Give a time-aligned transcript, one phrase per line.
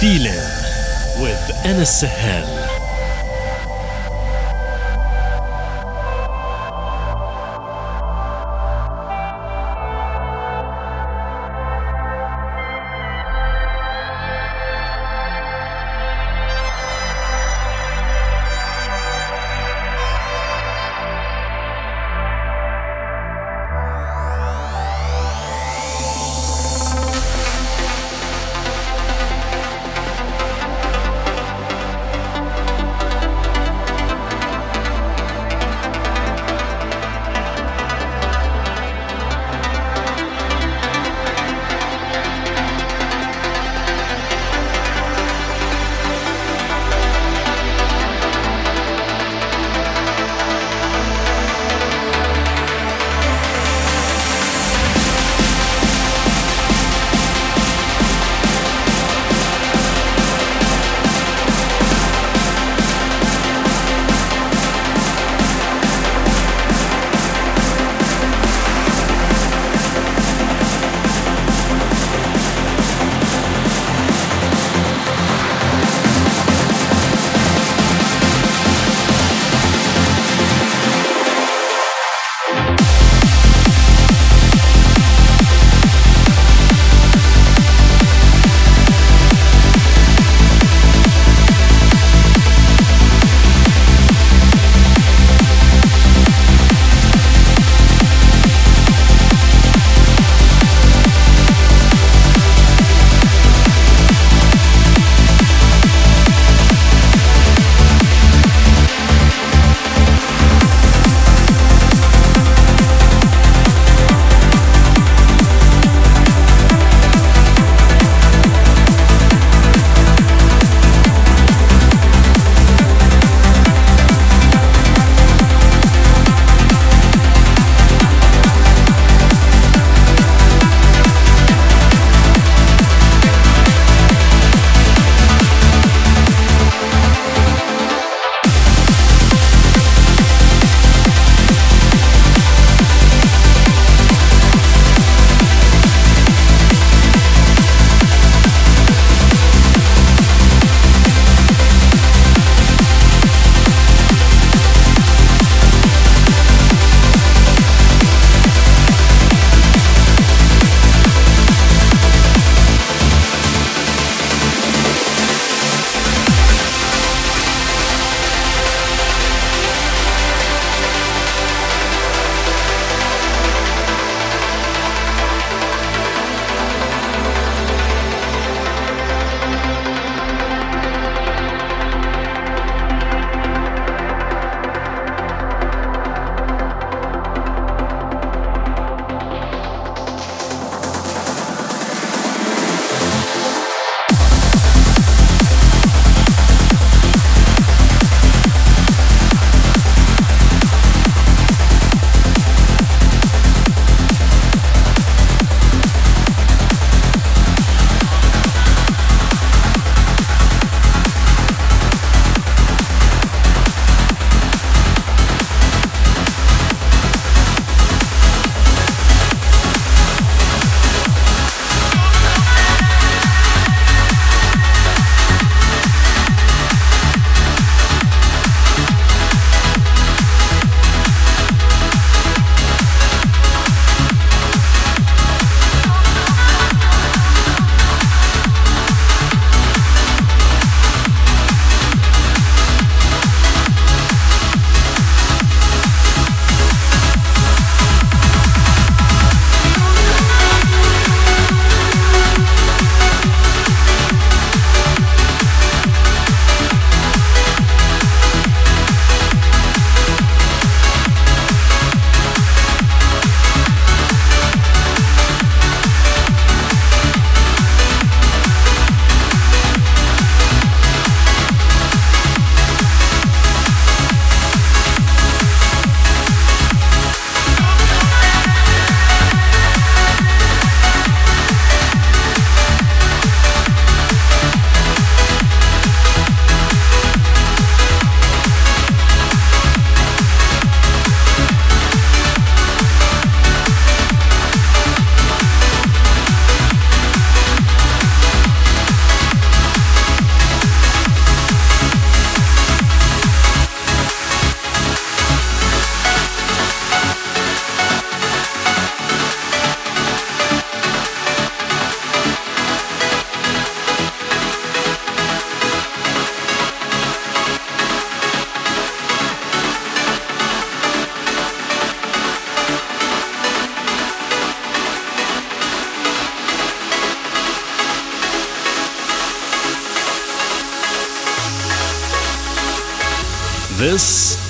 [0.00, 0.42] Feeling
[1.22, 2.57] with Anas Sahel.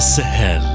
[0.00, 0.69] With Anas Sahel.